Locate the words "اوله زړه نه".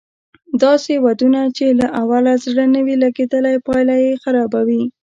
2.01-2.79